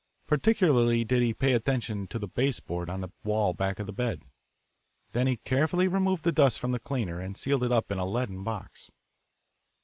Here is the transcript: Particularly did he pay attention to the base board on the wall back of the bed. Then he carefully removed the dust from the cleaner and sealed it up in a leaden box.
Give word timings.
Particularly 0.25 1.03
did 1.03 1.21
he 1.21 1.31
pay 1.31 1.53
attention 1.53 2.07
to 2.07 2.17
the 2.17 2.27
base 2.27 2.59
board 2.59 2.89
on 2.89 3.01
the 3.01 3.09
wall 3.23 3.53
back 3.53 3.77
of 3.77 3.85
the 3.85 3.93
bed. 3.93 4.23
Then 5.11 5.27
he 5.27 5.37
carefully 5.37 5.87
removed 5.87 6.23
the 6.23 6.31
dust 6.31 6.59
from 6.59 6.71
the 6.71 6.79
cleaner 6.79 7.19
and 7.19 7.37
sealed 7.37 7.63
it 7.63 7.71
up 7.71 7.91
in 7.91 7.99
a 7.99 8.05
leaden 8.07 8.43
box. 8.43 8.89